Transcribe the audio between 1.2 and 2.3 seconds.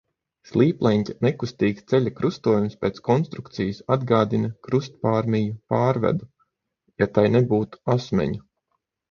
nekustīgs ceļa